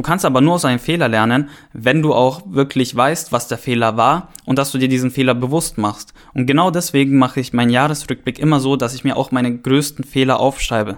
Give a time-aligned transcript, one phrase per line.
[0.00, 3.58] Du kannst aber nur aus einem Fehler lernen, wenn du auch wirklich weißt, was der
[3.58, 6.14] Fehler war und dass du dir diesen Fehler bewusst machst.
[6.32, 10.06] Und genau deswegen mache ich meinen Jahresrückblick immer so, dass ich mir auch meine größten
[10.06, 10.96] Fehler aufschreibe.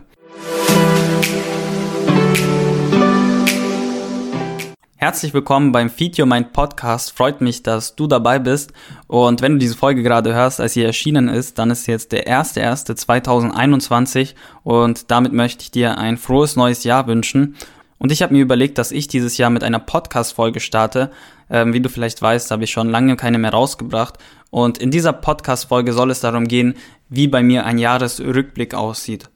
[4.95, 7.11] Herzlich willkommen beim Feed Your Mind Podcast.
[7.11, 8.73] Freut mich, dass du dabei bist.
[9.09, 12.29] Und wenn du diese Folge gerade hörst, als sie erschienen ist, dann ist jetzt der
[12.29, 17.57] 1.1.2021 und damit möchte ich dir ein frohes neues Jahr wünschen.
[18.03, 21.13] Und ich habe mir überlegt, dass ich dieses Jahr mit einer Podcast-Folge starte.
[21.49, 24.19] Ähm, wie du vielleicht weißt, habe ich schon lange keine mehr rausgebracht.
[24.51, 26.75] Und in dieser Podcast-Folge soll es darum gehen,
[27.09, 29.31] wie bei mir ein Jahresrückblick aussieht.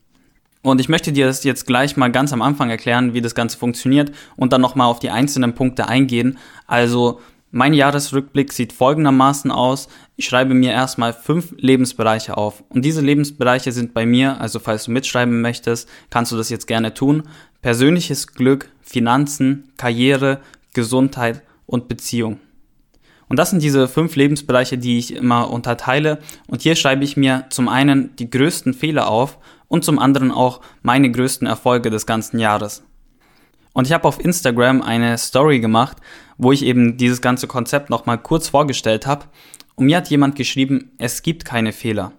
[0.63, 3.57] Und ich möchte dir das jetzt gleich mal ganz am Anfang erklären, wie das Ganze
[3.57, 6.37] funktioniert und dann nochmal auf die einzelnen Punkte eingehen.
[6.67, 7.21] Also
[7.53, 9.89] mein Jahresrückblick sieht folgendermaßen aus.
[10.17, 12.65] Ich schreibe mir erstmal fünf Lebensbereiche auf.
[12.69, 16.67] Und diese Lebensbereiche sind bei mir, also falls du mitschreiben möchtest, kannst du das jetzt
[16.67, 17.23] gerne tun.
[17.63, 20.41] Persönliches Glück, Finanzen, Karriere,
[20.73, 22.39] Gesundheit und Beziehung.
[23.29, 26.19] Und das sind diese fünf Lebensbereiche, die ich immer unterteile.
[26.47, 30.61] Und hier schreibe ich mir zum einen die größten Fehler auf und zum anderen auch
[30.83, 32.85] meine größten Erfolge des ganzen Jahres.
[33.73, 35.99] Und ich habe auf Instagram eine Story gemacht,
[36.39, 39.27] wo ich eben dieses ganze Konzept nochmal kurz vorgestellt habe.
[39.75, 42.13] Und mir hat jemand geschrieben, es gibt keine Fehler.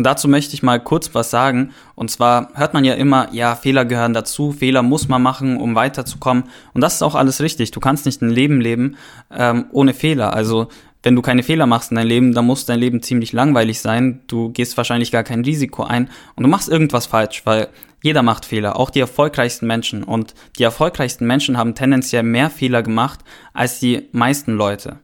[0.00, 1.72] Und dazu möchte ich mal kurz was sagen.
[1.94, 5.74] Und zwar hört man ja immer, ja, Fehler gehören dazu, Fehler muss man machen, um
[5.74, 6.44] weiterzukommen.
[6.72, 7.70] Und das ist auch alles richtig.
[7.72, 8.96] Du kannst nicht ein Leben leben
[9.30, 10.32] ähm, ohne Fehler.
[10.32, 10.68] Also
[11.02, 14.22] wenn du keine Fehler machst in deinem Leben, dann muss dein Leben ziemlich langweilig sein.
[14.26, 17.68] Du gehst wahrscheinlich gar kein Risiko ein und du machst irgendwas falsch, weil
[18.02, 20.02] jeder macht Fehler, auch die erfolgreichsten Menschen.
[20.02, 23.20] Und die erfolgreichsten Menschen haben tendenziell mehr Fehler gemacht
[23.52, 24.98] als die meisten Leute.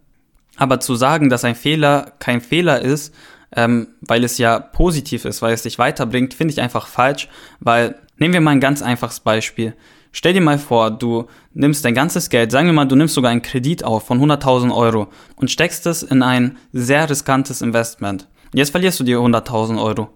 [0.57, 3.13] Aber zu sagen, dass ein Fehler kein Fehler ist,
[3.55, 7.29] ähm, weil es ja positiv ist, weil es dich weiterbringt, finde ich einfach falsch,
[7.61, 9.75] weil nehmen wir mal ein ganz einfaches Beispiel.
[10.13, 13.31] Stell dir mal vor, du nimmst dein ganzes Geld, sagen wir mal, du nimmst sogar
[13.31, 18.27] einen Kredit auf von 100.000 Euro und steckst es in ein sehr riskantes Investment.
[18.55, 20.09] Jetzt verlierst du dir 100.000 Euro.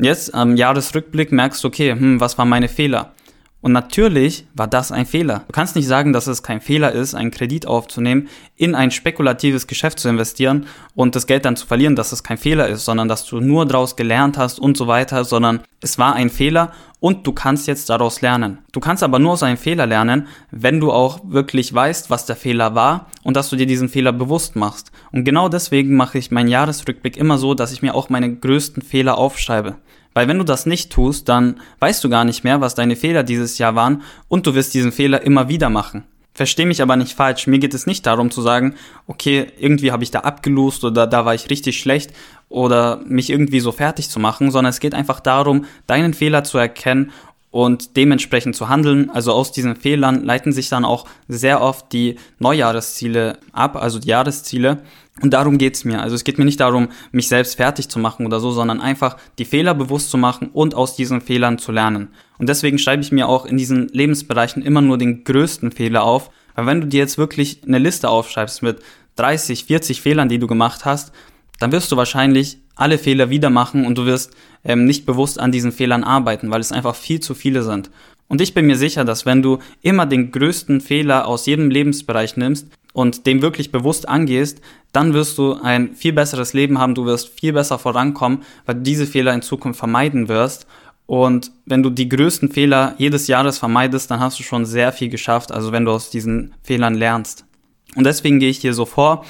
[0.00, 3.12] Jetzt am Jahresrückblick merkst du, okay, hm, was waren meine Fehler?
[3.62, 5.44] Und natürlich war das ein Fehler.
[5.46, 9.68] Du kannst nicht sagen, dass es kein Fehler ist, einen Kredit aufzunehmen, in ein spekulatives
[9.68, 13.06] Geschäft zu investieren und das Geld dann zu verlieren, dass es kein Fehler ist, sondern
[13.06, 17.24] dass du nur daraus gelernt hast und so weiter, sondern es war ein Fehler und
[17.24, 18.58] du kannst jetzt daraus lernen.
[18.72, 22.36] Du kannst aber nur aus einem Fehler lernen, wenn du auch wirklich weißt, was der
[22.36, 24.90] Fehler war und dass du dir diesen Fehler bewusst machst.
[25.12, 28.82] Und genau deswegen mache ich meinen Jahresrückblick immer so, dass ich mir auch meine größten
[28.82, 29.76] Fehler aufschreibe.
[30.14, 33.22] Weil wenn du das nicht tust, dann weißt du gar nicht mehr, was deine Fehler
[33.22, 36.04] dieses Jahr waren und du wirst diesen Fehler immer wieder machen.
[36.34, 37.46] Versteh mich aber nicht falsch.
[37.46, 38.74] Mir geht es nicht darum zu sagen,
[39.06, 42.12] okay, irgendwie habe ich da abgelost oder da war ich richtig schlecht
[42.48, 46.56] oder mich irgendwie so fertig zu machen, sondern es geht einfach darum, deinen Fehler zu
[46.56, 47.12] erkennen
[47.50, 49.10] und dementsprechend zu handeln.
[49.10, 54.08] Also aus diesen Fehlern leiten sich dann auch sehr oft die Neujahresziele ab, also die
[54.08, 54.78] Jahresziele.
[55.20, 56.00] Und darum geht's mir.
[56.00, 59.18] Also es geht mir nicht darum, mich selbst fertig zu machen oder so, sondern einfach
[59.38, 62.08] die Fehler bewusst zu machen und aus diesen Fehlern zu lernen.
[62.38, 66.30] Und deswegen schreibe ich mir auch in diesen Lebensbereichen immer nur den größten Fehler auf.
[66.54, 68.78] Weil wenn du dir jetzt wirklich eine Liste aufschreibst mit
[69.16, 71.12] 30, 40 Fehlern, die du gemacht hast,
[71.60, 74.34] dann wirst du wahrscheinlich alle Fehler wieder machen und du wirst
[74.64, 77.90] ähm, nicht bewusst an diesen Fehlern arbeiten, weil es einfach viel zu viele sind.
[78.28, 82.38] Und ich bin mir sicher, dass wenn du immer den größten Fehler aus jedem Lebensbereich
[82.38, 84.60] nimmst und dem wirklich bewusst angehst,
[84.92, 88.82] dann wirst du ein viel besseres Leben haben, du wirst viel besser vorankommen, weil du
[88.82, 90.66] diese Fehler in Zukunft vermeiden wirst.
[91.06, 95.08] Und wenn du die größten Fehler jedes Jahres vermeidest, dann hast du schon sehr viel
[95.08, 97.44] geschafft, also wenn du aus diesen Fehlern lernst.
[97.96, 99.24] Und deswegen gehe ich hier so vor,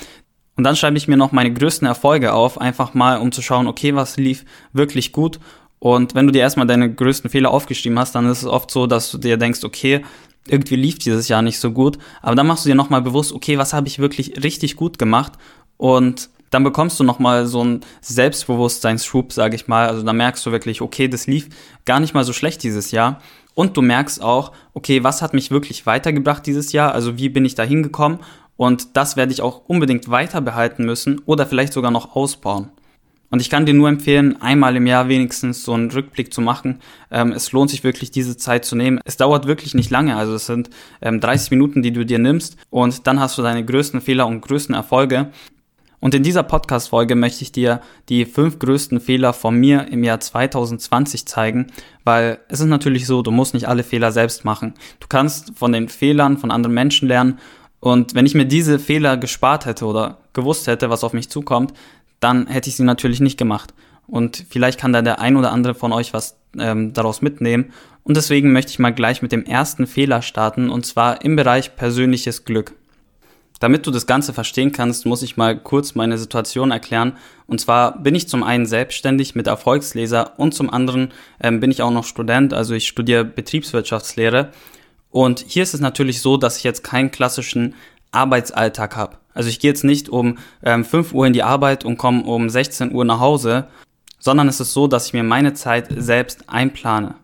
[0.55, 3.67] und dann schreibe ich mir noch meine größten Erfolge auf, einfach mal, um zu schauen,
[3.67, 5.41] okay, was lief wirklich gut.
[5.79, 8.87] Und wenn du dir erstmal deine größten Fehler aufgeschrieben hast, dann ist es oft so,
[8.87, 10.05] dass du dir denkst, okay,
[10.49, 11.99] irgendwie lief dieses Jahr nicht so gut.
[12.21, 15.33] Aber dann machst du dir nochmal bewusst, okay, was habe ich wirklich richtig gut gemacht?
[15.77, 19.89] Und dann bekommst du nochmal so einen Selbstbewusstseinsschub, sage ich mal.
[19.89, 21.49] Also da merkst du wirklich, okay, das lief
[21.85, 23.21] gar nicht mal so schlecht dieses Jahr.
[23.55, 26.93] Und du merkst auch, okay, was hat mich wirklich weitergebracht dieses Jahr?
[26.93, 28.19] Also wie bin ich da hingekommen?
[28.57, 32.71] Und das werde ich auch unbedingt weiter behalten müssen oder vielleicht sogar noch ausbauen.
[33.33, 36.81] Und ich kann dir nur empfehlen, einmal im Jahr wenigstens so einen Rückblick zu machen.
[37.11, 39.01] Ähm, es lohnt sich wirklich, diese Zeit zu nehmen.
[39.07, 40.69] Es dauert wirklich nicht lange, also es sind
[41.01, 44.43] ähm, 30 Minuten, die du dir nimmst und dann hast du deine größten Fehler und
[44.43, 45.31] größten Erfolge.
[45.99, 47.81] Und in dieser Podcast-Folge möchte ich dir
[48.11, 51.69] die fünf größten Fehler von mir im Jahr 2020 zeigen,
[52.05, 54.75] weil es ist natürlich so, du musst nicht alle Fehler selbst machen.
[55.01, 57.39] Du kannst von den Fehlern von anderen Menschen lernen
[57.83, 61.73] und wenn ich mir diese Fehler gespart hätte oder gewusst hätte, was auf mich zukommt,
[62.23, 63.75] dann hätte ich sie natürlich nicht gemacht.
[64.07, 67.73] Und vielleicht kann da der ein oder andere von euch was ähm, daraus mitnehmen.
[68.05, 71.77] Und deswegen möchte ich mal gleich mit dem ersten Fehler starten, und zwar im Bereich
[71.77, 72.75] persönliches Glück.
[73.61, 77.17] Damit du das Ganze verstehen kannst, muss ich mal kurz meine Situation erklären.
[77.47, 81.81] Und zwar bin ich zum einen selbstständig mit Erfolgsleser und zum anderen ähm, bin ich
[81.81, 84.51] auch noch Student, also ich studiere Betriebswirtschaftslehre.
[85.13, 87.75] Und hier ist es natürlich so, dass ich jetzt keinen klassischen
[88.13, 89.17] Arbeitsalltag habe.
[89.35, 92.49] Also ich gehe jetzt nicht um ähm, 5 Uhr in die Arbeit und komme um
[92.49, 93.67] 16 Uhr nach Hause,
[94.19, 97.15] sondern es ist so, dass ich mir meine Zeit selbst einplane.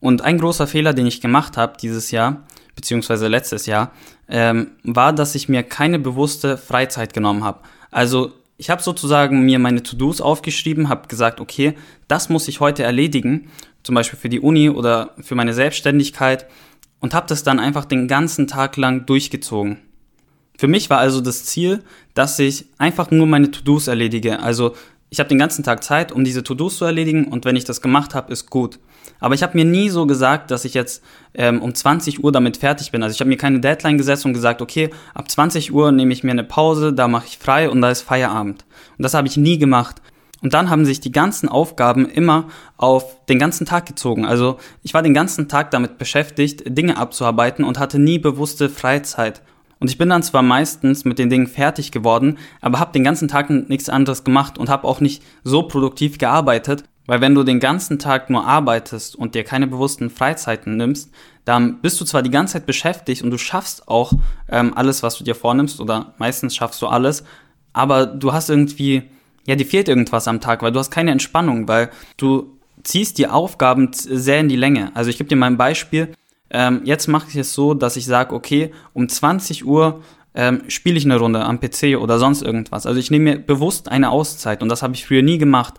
[0.00, 2.42] Und ein großer Fehler, den ich gemacht habe dieses Jahr,
[2.74, 3.92] beziehungsweise letztes Jahr,
[4.28, 7.60] ähm, war, dass ich mir keine bewusste Freizeit genommen habe.
[7.90, 11.74] Also ich habe sozusagen mir meine To-Dos aufgeschrieben, habe gesagt, okay,
[12.08, 13.50] das muss ich heute erledigen,
[13.82, 16.46] zum Beispiel für die Uni oder für meine Selbstständigkeit
[17.00, 19.78] und habe das dann einfach den ganzen Tag lang durchgezogen.
[20.58, 21.82] Für mich war also das Ziel,
[22.14, 24.40] dass ich einfach nur meine To-Dos erledige.
[24.40, 24.74] Also
[25.10, 27.80] ich habe den ganzen Tag Zeit, um diese To-Dos zu erledigen und wenn ich das
[27.80, 28.78] gemacht habe, ist gut.
[29.20, 31.02] Aber ich habe mir nie so gesagt, dass ich jetzt
[31.34, 33.02] ähm, um 20 Uhr damit fertig bin.
[33.02, 36.24] Also ich habe mir keine Deadline gesetzt und gesagt, okay, ab 20 Uhr nehme ich
[36.24, 38.64] mir eine Pause, da mache ich frei und da ist Feierabend.
[38.98, 40.02] Und das habe ich nie gemacht.
[40.42, 44.26] Und dann haben sich die ganzen Aufgaben immer auf den ganzen Tag gezogen.
[44.26, 49.42] Also ich war den ganzen Tag damit beschäftigt, Dinge abzuarbeiten und hatte nie bewusste Freizeit.
[49.78, 53.28] Und ich bin dann zwar meistens mit den Dingen fertig geworden, aber habe den ganzen
[53.28, 57.60] Tag nichts anderes gemacht und habe auch nicht so produktiv gearbeitet, weil wenn du den
[57.60, 61.10] ganzen Tag nur arbeitest und dir keine bewussten Freizeiten nimmst,
[61.44, 64.12] dann bist du zwar die ganze Zeit beschäftigt und du schaffst auch
[64.50, 67.22] ähm, alles, was du dir vornimmst, oder meistens schaffst du alles,
[67.72, 69.04] aber du hast irgendwie,
[69.46, 73.28] ja, dir fehlt irgendwas am Tag, weil du hast keine Entspannung, weil du ziehst die
[73.28, 74.90] Aufgaben sehr in die Länge.
[74.94, 76.12] Also ich gebe dir mal ein Beispiel.
[76.50, 80.02] Ähm, jetzt mache ich es so, dass ich sage, okay, um 20 Uhr
[80.34, 82.86] ähm, spiele ich eine Runde am PC oder sonst irgendwas.
[82.86, 85.74] Also ich nehme mir bewusst eine Auszeit und das habe ich früher nie gemacht.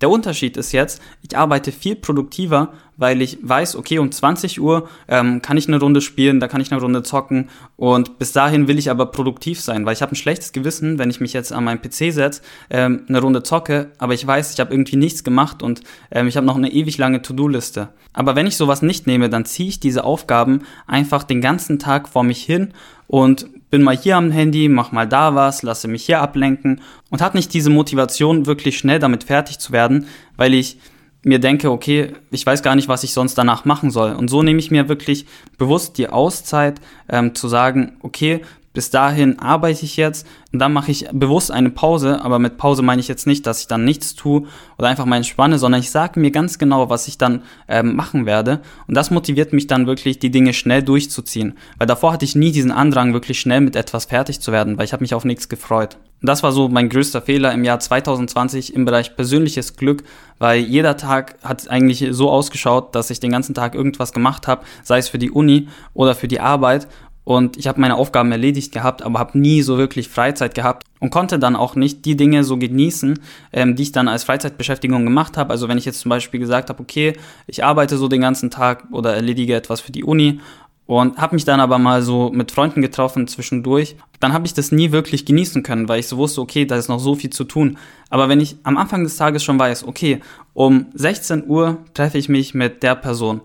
[0.00, 4.88] Der Unterschied ist jetzt, ich arbeite viel produktiver, weil ich weiß, okay, um 20 Uhr
[5.08, 7.48] ähm, kann ich eine Runde spielen, da kann ich eine Runde zocken.
[7.76, 11.10] Und bis dahin will ich aber produktiv sein, weil ich habe ein schlechtes Gewissen, wenn
[11.10, 14.60] ich mich jetzt an meinen PC setze, ähm, eine Runde zocke, aber ich weiß, ich
[14.60, 17.88] habe irgendwie nichts gemacht und ähm, ich habe noch eine ewig lange To-Do-Liste.
[18.12, 22.08] Aber wenn ich sowas nicht nehme, dann ziehe ich diese Aufgaben einfach den ganzen Tag
[22.08, 22.72] vor mich hin
[23.06, 26.80] und bin mal hier am Handy, mach mal da was, lasse mich hier ablenken.
[27.10, 30.06] Und hat nicht diese Motivation, wirklich schnell damit fertig zu werden,
[30.36, 30.78] weil ich
[31.24, 34.12] mir denke, okay, ich weiß gar nicht, was ich sonst danach machen soll.
[34.12, 35.26] Und so nehme ich mir wirklich
[35.58, 38.42] bewusst die Auszeit, ähm, zu sagen, okay,
[38.74, 42.82] bis dahin arbeite ich jetzt und dann mache ich bewusst eine Pause, aber mit Pause
[42.82, 45.90] meine ich jetzt nicht, dass ich dann nichts tue oder einfach mal entspanne, sondern ich
[45.90, 49.86] sage mir ganz genau, was ich dann ähm, machen werde und das motiviert mich dann
[49.86, 53.76] wirklich, die Dinge schnell durchzuziehen, weil davor hatte ich nie diesen Andrang, wirklich schnell mit
[53.76, 55.96] etwas fertig zu werden, weil ich habe mich auf nichts gefreut.
[56.24, 60.04] Das war so mein größter Fehler im Jahr 2020 im Bereich persönliches Glück,
[60.38, 64.64] weil jeder Tag hat eigentlich so ausgeschaut, dass ich den ganzen Tag irgendwas gemacht habe,
[64.82, 66.88] sei es für die Uni oder für die Arbeit
[67.24, 71.08] und ich habe meine Aufgaben erledigt gehabt, aber habe nie so wirklich Freizeit gehabt und
[71.08, 73.18] konnte dann auch nicht die Dinge so genießen,
[73.52, 75.50] ähm, die ich dann als Freizeitbeschäftigung gemacht habe.
[75.50, 77.14] Also wenn ich jetzt zum Beispiel gesagt habe, okay,
[77.46, 80.40] ich arbeite so den ganzen Tag oder erledige etwas für die Uni
[80.86, 84.72] und habe mich dann aber mal so mit Freunden getroffen zwischendurch, dann habe ich das
[84.72, 87.44] nie wirklich genießen können, weil ich so wusste, okay, da ist noch so viel zu
[87.44, 87.78] tun.
[88.10, 90.20] Aber wenn ich am Anfang des Tages schon weiß, okay,
[90.52, 93.40] um 16 Uhr treffe ich mich mit der Person,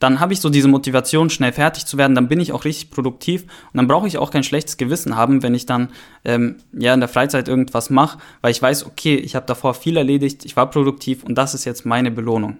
[0.00, 2.90] dann habe ich so diese Motivation, schnell fertig zu werden, dann bin ich auch richtig
[2.90, 5.88] produktiv und dann brauche ich auch kein schlechtes Gewissen haben, wenn ich dann
[6.24, 9.96] ähm, ja in der Freizeit irgendwas mache, weil ich weiß, okay, ich habe davor viel
[9.96, 12.58] erledigt, ich war produktiv und das ist jetzt meine Belohnung.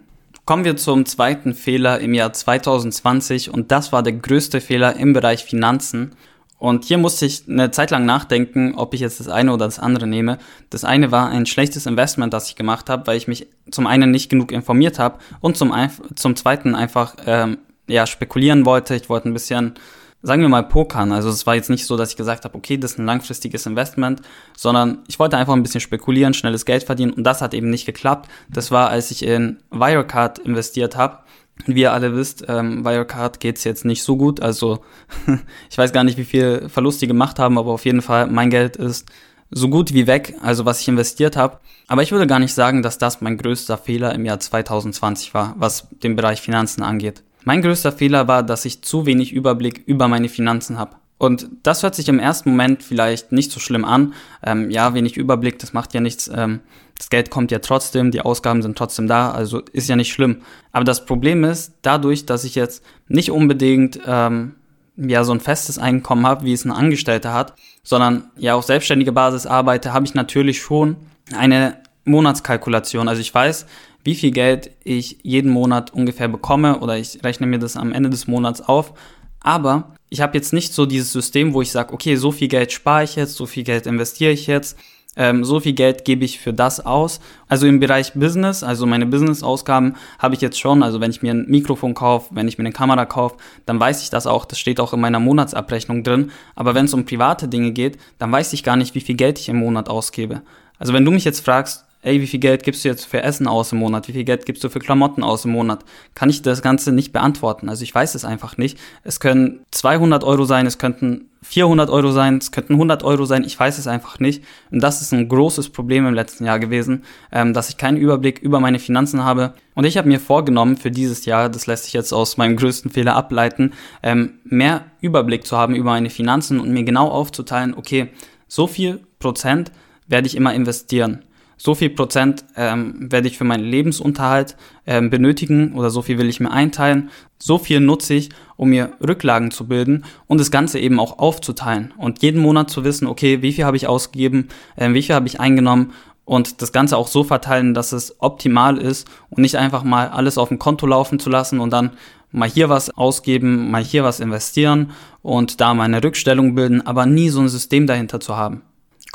[0.49, 5.13] Kommen wir zum zweiten Fehler im Jahr 2020 und das war der größte Fehler im
[5.13, 6.15] Bereich Finanzen
[6.57, 9.77] und hier musste ich eine Zeit lang nachdenken, ob ich jetzt das eine oder das
[9.77, 10.39] andere nehme.
[10.71, 14.09] Das eine war ein schlechtes Investment, das ich gemacht habe, weil ich mich zum einen
[14.09, 15.71] nicht genug informiert habe und zum,
[16.15, 18.95] zum zweiten einfach ähm, ja, spekulieren wollte.
[18.95, 19.75] Ich wollte ein bisschen,
[20.21, 21.11] sagen wir mal, pokern.
[21.11, 23.65] Also es war jetzt nicht so, dass ich gesagt habe, okay, das ist ein langfristiges
[23.65, 24.21] Investment,
[24.57, 27.85] sondern ich wollte einfach ein bisschen spekulieren, schnelles Geld verdienen und das hat eben nicht
[27.85, 28.29] geklappt.
[28.49, 31.19] Das war, als ich in Wirecard investiert habe
[31.65, 34.41] wie ihr alle wisst, ähm, Wirecard geht's jetzt nicht so gut.
[34.41, 34.79] Also
[35.69, 38.49] ich weiß gar nicht, wie viel Verlust die gemacht haben, aber auf jeden Fall, mein
[38.49, 39.07] Geld ist
[39.51, 41.59] so gut wie weg, also was ich investiert habe.
[41.87, 45.55] Aber ich würde gar nicht sagen, dass das mein größter Fehler im Jahr 2020 war,
[45.57, 47.23] was den Bereich Finanzen angeht.
[47.43, 50.95] Mein größter Fehler war, dass ich zu wenig Überblick über meine Finanzen habe.
[51.17, 54.13] Und das hört sich im ersten Moment vielleicht nicht so schlimm an.
[54.41, 56.31] Ähm, ja, wenig Überblick, das macht ja nichts.
[56.33, 56.61] Ähm,
[56.97, 60.41] das Geld kommt ja trotzdem, die Ausgaben sind trotzdem da, also ist ja nicht schlimm.
[60.71, 64.55] Aber das Problem ist, dadurch, dass ich jetzt nicht unbedingt ähm,
[64.95, 67.53] ja so ein festes Einkommen habe, wie es ein Angestellter hat,
[67.83, 70.95] sondern ja auf selbstständiger Basis arbeite, habe ich natürlich schon
[71.35, 73.07] eine Monatskalkulation.
[73.07, 73.65] Also ich weiß,
[74.03, 78.09] wie viel Geld ich jeden Monat ungefähr bekomme oder ich rechne mir das am Ende
[78.09, 78.93] des Monats auf.
[79.41, 82.71] Aber ich habe jetzt nicht so dieses System, wo ich sage, okay, so viel Geld
[82.71, 84.77] spare ich jetzt, so viel Geld investiere ich jetzt,
[85.15, 87.19] ähm, so viel Geld gebe ich für das aus.
[87.47, 90.83] Also im Bereich Business, also meine Business-Ausgaben habe ich jetzt schon.
[90.83, 94.01] Also wenn ich mir ein Mikrofon kaufe, wenn ich mir eine Kamera kaufe, dann weiß
[94.01, 94.45] ich das auch.
[94.45, 96.31] Das steht auch in meiner Monatsabrechnung drin.
[96.55, 99.39] Aber wenn es um private Dinge geht, dann weiß ich gar nicht, wie viel Geld
[99.39, 100.41] ich im Monat ausgebe.
[100.77, 103.47] Also wenn du mich jetzt fragst, ey, wie viel Geld gibst du jetzt für Essen
[103.47, 104.07] aus im Monat?
[104.07, 105.83] Wie viel Geld gibst du für Klamotten aus im Monat?
[106.15, 107.67] Kann ich das Ganze nicht beantworten.
[107.67, 108.77] Also ich weiß es einfach nicht.
[109.03, 113.43] Es können 200 Euro sein, es könnten 400 Euro sein, es könnten 100 Euro sein,
[113.43, 114.43] ich weiß es einfach nicht.
[114.71, 118.39] Und das ist ein großes Problem im letzten Jahr gewesen, ähm, dass ich keinen Überblick
[118.39, 119.53] über meine Finanzen habe.
[119.75, 122.91] Und ich habe mir vorgenommen für dieses Jahr, das lässt sich jetzt aus meinem größten
[122.91, 128.09] Fehler ableiten, ähm, mehr Überblick zu haben über meine Finanzen und mir genau aufzuteilen, okay,
[128.47, 129.71] so viel Prozent
[130.07, 131.23] werde ich immer investieren
[131.59, 134.55] so viel Prozent ähm, werde ich für meinen Lebensunterhalt
[134.87, 138.93] ähm, benötigen oder so viel will ich mir einteilen, so viel nutze ich, um mir
[139.05, 143.41] Rücklagen zu bilden und das Ganze eben auch aufzuteilen und jeden Monat zu wissen, okay,
[143.41, 144.47] wie viel habe ich ausgegeben,
[144.77, 145.91] äh, wie viel habe ich eingenommen
[146.23, 150.37] und das Ganze auch so verteilen, dass es optimal ist und nicht einfach mal alles
[150.37, 151.91] auf dem Konto laufen zu lassen und dann
[152.31, 157.05] mal hier was ausgeben, mal hier was investieren und da mal eine Rückstellung bilden, aber
[157.05, 158.61] nie so ein System dahinter zu haben.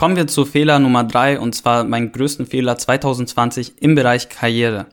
[0.04, 4.84] Kommen wir zu Fehler Nummer drei und zwar meinen größten Fehler 2020 im Bereich Karriere.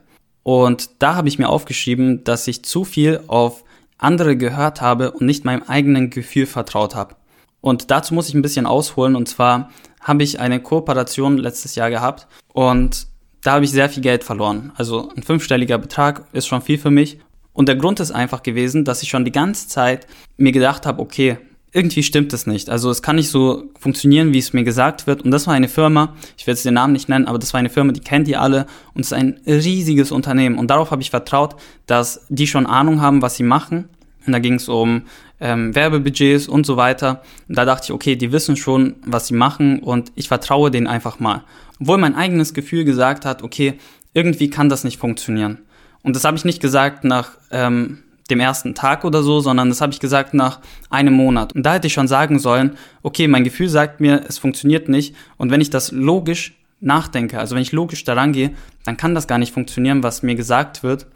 [0.42, 3.62] Und da habe ich mir aufgeschrieben, dass ich zu viel auf
[3.98, 7.16] andere gehört habe und nicht meinem eigenen Gefühl vertraut habe.
[7.60, 9.68] Und dazu muss ich ein bisschen ausholen und zwar
[10.00, 13.06] habe ich eine Kooperation letztes Jahr gehabt und
[13.42, 14.72] da habe ich sehr viel Geld verloren.
[14.76, 17.18] Also ein fünfstelliger Betrag ist schon viel für mich.
[17.52, 20.06] Und der Grund ist einfach gewesen, dass ich schon die ganze Zeit
[20.38, 21.36] mir gedacht habe, okay,
[21.72, 22.68] irgendwie stimmt es nicht.
[22.68, 25.22] Also es kann nicht so funktionieren, wie es mir gesagt wird.
[25.22, 27.58] Und das war eine Firma, ich werde jetzt den Namen nicht nennen, aber das war
[27.58, 30.58] eine Firma, die kennt ihr alle und es ist ein riesiges Unternehmen.
[30.58, 33.88] Und darauf habe ich vertraut, dass die schon Ahnung haben, was sie machen.
[34.26, 35.02] Und da ging es um
[35.40, 37.22] ähm, Werbebudgets und so weiter.
[37.48, 40.86] Und da dachte ich, okay, die wissen schon, was sie machen und ich vertraue denen
[40.86, 41.42] einfach mal.
[41.80, 43.74] Obwohl mein eigenes Gefühl gesagt hat, okay,
[44.12, 45.58] irgendwie kann das nicht funktionieren.
[46.02, 47.98] Und das habe ich nicht gesagt nach ähm,
[48.30, 50.60] dem ersten Tag oder so, sondern das habe ich gesagt nach
[50.90, 51.54] einem Monat.
[51.54, 55.14] Und da hätte ich schon sagen sollen, okay, mein Gefühl sagt mir, es funktioniert nicht.
[55.36, 58.52] Und wenn ich das logisch nachdenke, also wenn ich logisch daran gehe,
[58.84, 61.06] dann kann das gar nicht funktionieren, was mir gesagt wird.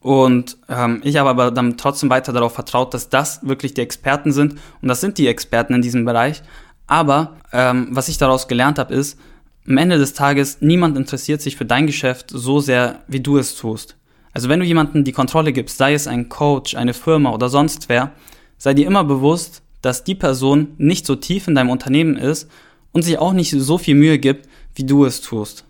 [0.00, 4.32] Und ähm, ich habe aber dann trotzdem weiter darauf vertraut, dass das wirklich die Experten
[4.32, 4.54] sind.
[4.80, 6.42] Und das sind die Experten in diesem Bereich.
[6.88, 9.18] Aber ähm, was ich daraus gelernt habe, ist,
[9.66, 13.54] am Ende des Tages, niemand interessiert sich für dein Geschäft so sehr, wie du es
[13.54, 13.96] tust.
[14.32, 17.88] Also wenn du jemandem die Kontrolle gibst, sei es ein Coach, eine Firma oder sonst
[17.88, 18.12] wer,
[18.58, 22.50] sei dir immer bewusst, dass die Person nicht so tief in deinem Unternehmen ist
[22.92, 25.64] und sich auch nicht so viel Mühe gibt, wie du es tust.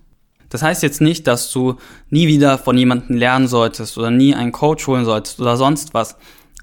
[0.51, 1.77] Das heißt jetzt nicht, dass du
[2.11, 6.17] nie wieder von jemandem lernen solltest oder nie einen Coach holen solltest oder sonst was.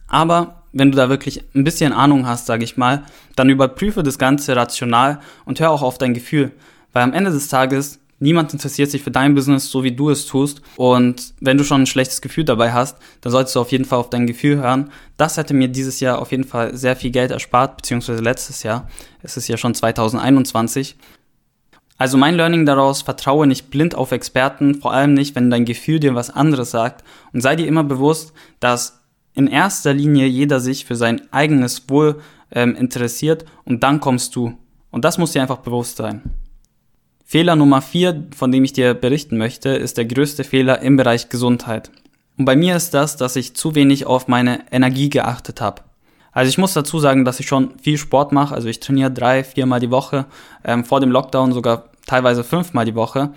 [0.08, 3.04] Aber wenn du da wirklich ein bisschen Ahnung hast, sage ich mal,
[3.36, 6.52] dann überprüfe das Ganze rational und hör auch auf dein Gefühl.
[6.94, 10.26] Weil am Ende des Tages Niemand interessiert sich für dein Business so wie du es
[10.26, 10.62] tust.
[10.76, 14.00] Und wenn du schon ein schlechtes Gefühl dabei hast, dann solltest du auf jeden Fall
[14.00, 14.92] auf dein Gefühl hören.
[15.16, 18.90] Das hätte mir dieses Jahr auf jeden Fall sehr viel Geld erspart, beziehungsweise letztes Jahr.
[19.24, 20.98] Es ist ja schon 2021.
[21.98, 26.00] Also mein Learning daraus, vertraue nicht blind auf Experten, vor allem nicht, wenn dein Gefühl
[26.00, 27.04] dir was anderes sagt.
[27.34, 29.02] Und sei dir immer bewusst, dass
[29.34, 32.22] in erster Linie jeder sich für sein eigenes Wohl
[32.52, 34.58] ähm, interessiert und dann kommst du.
[34.92, 36.22] Und das muss dir einfach bewusst sein.
[37.32, 41.30] Fehler Nummer vier, von dem ich dir berichten möchte, ist der größte Fehler im Bereich
[41.30, 41.92] Gesundheit.
[42.40, 45.84] Und bei mir ist das, dass ich zu wenig auf meine Energie geachtet habe.
[46.32, 48.56] Also ich muss dazu sagen, dass ich schon viel Sport mache.
[48.56, 50.26] Also ich trainiere drei, viermal die Woche,
[50.64, 53.32] ähm, vor dem Lockdown sogar teilweise fünfmal die Woche.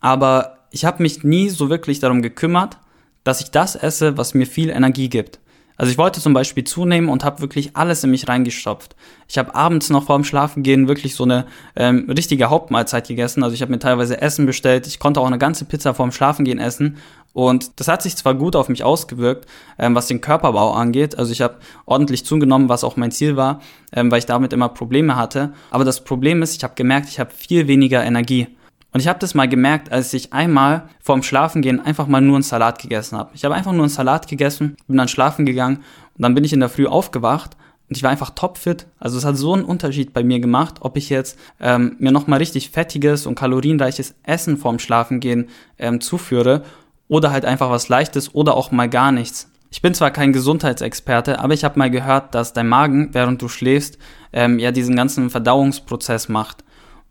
[0.00, 2.78] Aber ich habe mich nie so wirklich darum gekümmert,
[3.22, 5.40] dass ich das esse, was mir viel Energie gibt.
[5.76, 8.96] Also ich wollte zum Beispiel zunehmen und habe wirklich alles in mich reingestopft.
[9.28, 13.42] Ich habe abends noch vorm Schlafengehen wirklich so eine ähm, richtige Hauptmahlzeit gegessen.
[13.42, 14.86] Also ich habe mir teilweise Essen bestellt.
[14.86, 16.96] Ich konnte auch eine ganze Pizza vorm Schlafengehen essen.
[17.36, 19.46] Und das hat sich zwar gut auf mich ausgewirkt,
[19.78, 21.18] ähm, was den Körperbau angeht.
[21.18, 23.60] Also ich habe ordentlich zugenommen, was auch mein Ziel war,
[23.92, 25.52] ähm, weil ich damit immer Probleme hatte.
[25.70, 28.46] Aber das Problem ist, ich habe gemerkt, ich habe viel weniger Energie.
[28.96, 32.42] Und ich habe das mal gemerkt, als ich einmal vorm Schlafengehen einfach mal nur einen
[32.42, 33.28] Salat gegessen habe.
[33.34, 35.84] Ich habe einfach nur einen Salat gegessen, bin dann schlafen gegangen
[36.16, 37.58] und dann bin ich in der Früh aufgewacht
[37.90, 38.86] und ich war einfach topfit.
[38.98, 42.38] Also es hat so einen Unterschied bei mir gemacht, ob ich jetzt ähm, mir nochmal
[42.38, 46.62] richtig fettiges und kalorienreiches Essen vorm Schlafengehen ähm, zuführe
[47.06, 49.50] oder halt einfach was Leichtes oder auch mal gar nichts.
[49.70, 53.48] Ich bin zwar kein Gesundheitsexperte, aber ich habe mal gehört, dass dein Magen, während du
[53.48, 53.98] schläfst,
[54.32, 56.64] ähm, ja diesen ganzen Verdauungsprozess macht.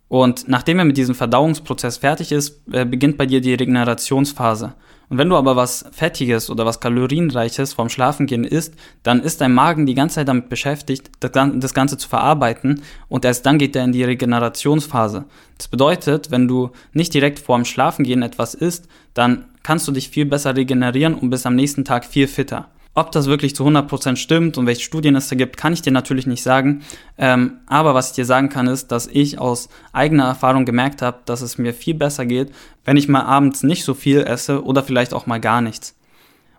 [0.08, 4.74] Und nachdem er mit diesem Verdauungsprozess fertig ist, äh, beginnt bei dir die Regenerationsphase.
[5.10, 9.54] Und wenn du aber was Fettiges oder was Kalorienreiches vorm Schlafengehen isst, dann ist dein
[9.54, 13.84] Magen die ganze Zeit damit beschäftigt, das Ganze zu verarbeiten und erst dann geht er
[13.84, 15.26] in die Regenerationsphase.
[15.58, 20.26] Das bedeutet, wenn du nicht direkt vorm Schlafengehen etwas isst, dann kannst du dich viel
[20.26, 22.70] besser regenerieren und bist am nächsten Tag viel fitter.
[22.98, 25.92] Ob das wirklich zu 100% stimmt und welche Studien es da gibt, kann ich dir
[25.92, 26.82] natürlich nicht sagen.
[27.18, 31.20] Ähm, aber was ich dir sagen kann, ist, dass ich aus eigener Erfahrung gemerkt habe,
[31.26, 32.54] dass es mir viel besser geht,
[32.86, 35.94] wenn ich mal abends nicht so viel esse oder vielleicht auch mal gar nichts.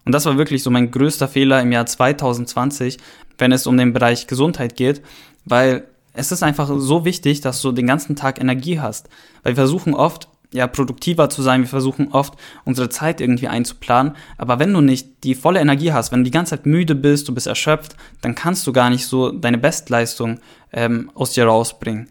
[0.05, 2.99] Und das war wirklich so mein größter Fehler im Jahr 2020,
[3.39, 5.01] wenn es um den Bereich Gesundheit geht,
[5.47, 9.09] weil es ist einfach so wichtig, dass du den ganzen Tag Energie hast.
[9.43, 11.63] Weil wir versuchen oft, ja, produktiver zu sein.
[11.63, 12.35] Wir versuchen oft,
[12.65, 14.15] unsere Zeit irgendwie einzuplanen.
[14.39, 17.29] Aber wenn du nicht die volle Energie hast, wenn du die ganze Zeit müde bist,
[17.29, 20.41] du bist erschöpft, dann kannst du gar nicht so deine Bestleistung
[20.73, 22.09] ähm, aus dir rausbringen.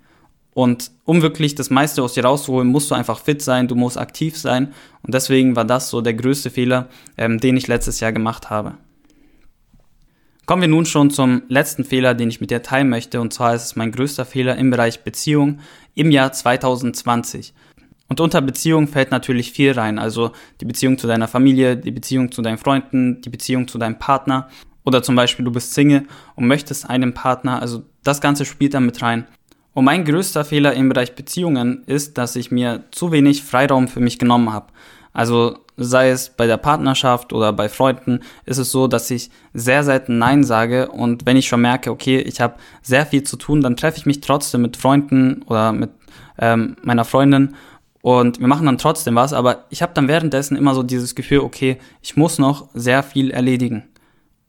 [0.55, 3.97] Und um wirklich das meiste aus dir rauszuholen, musst du einfach fit sein, du musst
[3.97, 4.73] aktiv sein.
[5.03, 6.87] Und deswegen war das so der größte Fehler,
[7.17, 8.75] ähm, den ich letztes Jahr gemacht habe.
[10.45, 13.19] Kommen wir nun schon zum letzten Fehler, den ich mit dir teilen möchte.
[13.19, 15.59] Und zwar ist es mein größter Fehler im Bereich Beziehung
[15.95, 17.53] im Jahr 2020.
[18.07, 20.31] Und unter Beziehung fällt natürlich viel rein, also
[20.61, 24.47] die Beziehung zu deiner Familie, die Beziehung zu deinen Freunden, die Beziehung zu deinem Partner.
[24.83, 26.03] Oder zum Beispiel du bist Single
[26.35, 29.25] und möchtest einen Partner, also das Ganze spielt da mit rein.
[29.73, 33.99] Und mein größter Fehler im Bereich Beziehungen ist, dass ich mir zu wenig Freiraum für
[33.99, 34.67] mich genommen habe.
[35.11, 39.83] Also sei es bei der Partnerschaft oder bei Freunden, ist es so, dass ich sehr
[39.83, 40.89] selten Nein sage.
[40.89, 44.05] Und wenn ich schon merke, okay, ich habe sehr viel zu tun, dann treffe ich
[44.05, 45.91] mich trotzdem mit Freunden oder mit
[46.37, 47.55] ähm, meiner Freundin
[48.05, 51.39] und wir machen dann trotzdem was, aber ich habe dann währenddessen immer so dieses Gefühl,
[51.39, 53.85] okay, ich muss noch sehr viel erledigen.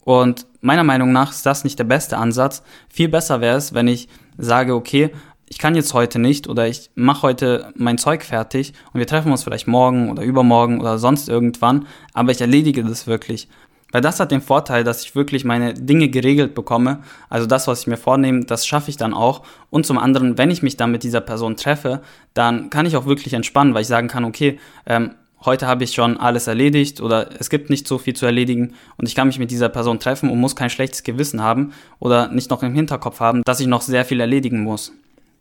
[0.01, 2.63] Und meiner Meinung nach ist das nicht der beste Ansatz.
[2.91, 5.11] Viel besser wäre es, wenn ich sage, okay,
[5.49, 9.33] ich kann jetzt heute nicht oder ich mache heute mein Zeug fertig und wir treffen
[9.33, 13.49] uns vielleicht morgen oder übermorgen oder sonst irgendwann, aber ich erledige das wirklich.
[13.93, 17.01] Weil das hat den Vorteil, dass ich wirklich meine Dinge geregelt bekomme.
[17.29, 19.43] Also das, was ich mir vornehme, das schaffe ich dann auch.
[19.71, 22.03] Und zum anderen, wenn ich mich dann mit dieser Person treffe,
[22.35, 25.13] dann kann ich auch wirklich entspannen, weil ich sagen kann, okay, ähm,
[25.45, 29.07] heute habe ich schon alles erledigt oder es gibt nicht so viel zu erledigen und
[29.09, 32.51] ich kann mich mit dieser Person treffen und muss kein schlechtes Gewissen haben oder nicht
[32.51, 34.93] noch im Hinterkopf haben, dass ich noch sehr viel erledigen muss.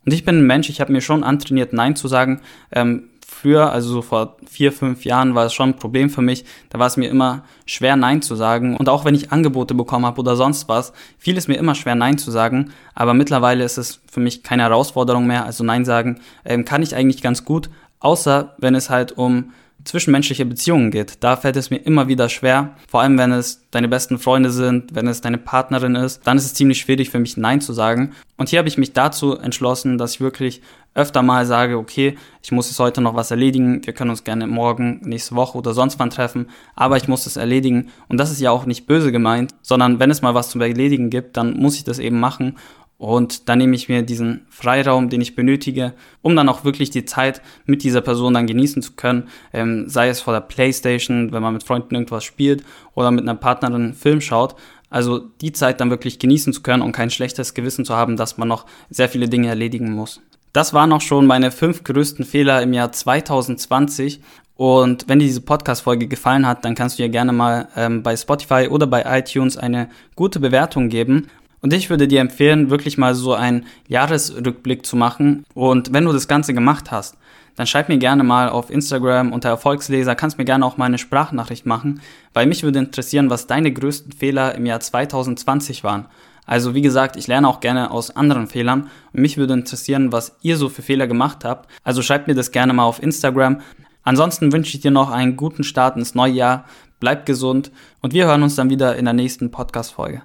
[0.06, 2.42] Und ich bin ein Mensch, ich habe mir schon antrainiert, Nein zu sagen.
[2.72, 6.46] Ähm, früher, also so vor vier, fünf Jahren, war es schon ein Problem für mich.
[6.70, 8.78] Da war es mir immer schwer, Nein zu sagen.
[8.78, 11.96] Und auch wenn ich Angebote bekommen habe oder sonst was, fiel es mir immer schwer,
[11.96, 12.72] Nein zu sagen.
[12.94, 15.46] Aber mittlerweile ist es für mich keine Herausforderung mehr.
[15.46, 17.70] Also Nein sagen ähm, kann ich eigentlich ganz gut,
[18.00, 19.52] außer wenn es halt um
[19.86, 21.24] zwischenmenschliche Beziehungen geht.
[21.24, 24.94] Da fällt es mir immer wieder schwer, vor allem wenn es deine besten Freunde sind,
[24.96, 28.14] wenn es deine Partnerin ist, dann ist es ziemlich schwierig für mich Nein zu sagen.
[28.38, 30.62] Und hier habe ich mich dazu entschlossen, dass ich wirklich
[30.96, 34.48] öfter mal sage, okay, ich muss jetzt heute noch was erledigen, wir können uns gerne
[34.48, 37.90] morgen, nächste Woche oder sonst wann treffen, aber ich muss es erledigen.
[38.08, 41.10] Und das ist ja auch nicht böse gemeint, sondern wenn es mal was zum Erledigen
[41.10, 42.56] gibt, dann muss ich das eben machen.
[42.98, 47.04] Und dann nehme ich mir diesen Freiraum, den ich benötige, um dann auch wirklich die
[47.04, 49.28] Zeit mit dieser Person dann genießen zu können.
[49.52, 53.36] Ähm, sei es vor der Playstation, wenn man mit Freunden irgendwas spielt oder mit einer
[53.36, 54.56] Partnerin einen Film schaut.
[54.90, 58.38] Also die Zeit dann wirklich genießen zu können und kein schlechtes Gewissen zu haben, dass
[58.38, 60.22] man noch sehr viele Dinge erledigen muss.
[60.54, 64.22] Das waren auch schon meine fünf größten Fehler im Jahr 2020.
[64.56, 68.16] Und wenn dir diese Podcast-Folge gefallen hat, dann kannst du ja gerne mal ähm, bei
[68.16, 71.28] Spotify oder bei iTunes eine gute Bewertung geben.
[71.66, 75.46] Und ich würde dir empfehlen, wirklich mal so einen Jahresrückblick zu machen.
[75.56, 77.18] Und wenn du das Ganze gemacht hast,
[77.56, 81.00] dann schreib mir gerne mal auf Instagram unter Erfolgsleser, kannst mir gerne auch mal eine
[81.00, 82.02] Sprachnachricht machen,
[82.36, 86.06] weil mich würde interessieren, was deine größten Fehler im Jahr 2020 waren.
[86.46, 90.36] Also wie gesagt, ich lerne auch gerne aus anderen Fehlern und mich würde interessieren, was
[90.44, 91.68] ihr so für Fehler gemacht habt.
[91.84, 93.62] Also schreibt mir das gerne mal auf Instagram.
[94.04, 96.66] Ansonsten wünsche ich dir noch einen guten Start ins neue Jahr.
[97.00, 100.22] Bleib gesund und wir hören uns dann wieder in der nächsten Podcast-Folge.